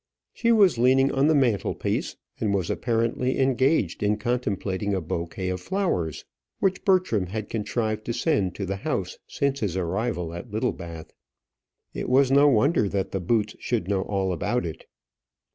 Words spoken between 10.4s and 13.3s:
Littlebath. It was no wonder that the